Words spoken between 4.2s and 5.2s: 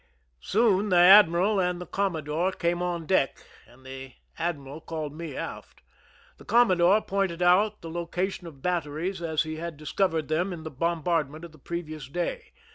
admiral called